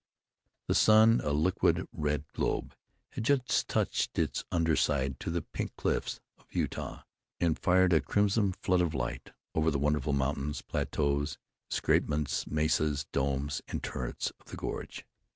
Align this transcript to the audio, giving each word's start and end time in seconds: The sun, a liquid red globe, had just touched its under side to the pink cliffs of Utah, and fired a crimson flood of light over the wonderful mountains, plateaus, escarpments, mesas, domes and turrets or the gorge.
The 0.67 0.73
sun, 0.73 1.21
a 1.23 1.29
liquid 1.29 1.87
red 1.93 2.25
globe, 2.33 2.73
had 3.11 3.23
just 3.23 3.67
touched 3.67 4.17
its 4.17 4.43
under 4.51 4.75
side 4.75 5.19
to 5.19 5.29
the 5.29 5.43
pink 5.43 5.75
cliffs 5.75 6.19
of 6.39 6.47
Utah, 6.51 7.03
and 7.39 7.59
fired 7.59 7.93
a 7.93 8.01
crimson 8.01 8.53
flood 8.63 8.81
of 8.81 8.95
light 8.95 9.29
over 9.53 9.69
the 9.69 9.77
wonderful 9.77 10.13
mountains, 10.13 10.63
plateaus, 10.63 11.37
escarpments, 11.71 12.47
mesas, 12.47 13.05
domes 13.11 13.61
and 13.67 13.83
turrets 13.83 14.31
or 14.39 14.45
the 14.49 14.57
gorge. 14.57 15.05